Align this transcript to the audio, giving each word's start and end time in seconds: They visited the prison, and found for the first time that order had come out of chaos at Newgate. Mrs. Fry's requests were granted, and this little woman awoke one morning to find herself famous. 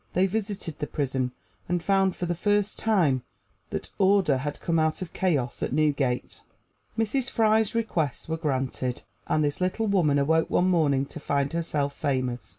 They 0.13 0.25
visited 0.25 0.79
the 0.79 0.87
prison, 0.87 1.31
and 1.69 1.83
found 1.83 2.15
for 2.15 2.25
the 2.25 2.33
first 2.33 2.79
time 2.79 3.21
that 3.69 3.91
order 3.99 4.39
had 4.39 4.59
come 4.59 4.79
out 4.79 5.03
of 5.03 5.13
chaos 5.13 5.61
at 5.61 5.73
Newgate. 5.73 6.41
Mrs. 6.97 7.29
Fry's 7.29 7.75
requests 7.75 8.27
were 8.27 8.35
granted, 8.37 9.03
and 9.27 9.43
this 9.43 9.61
little 9.61 9.85
woman 9.85 10.17
awoke 10.17 10.49
one 10.49 10.69
morning 10.71 11.05
to 11.05 11.19
find 11.19 11.53
herself 11.53 11.93
famous. 11.93 12.49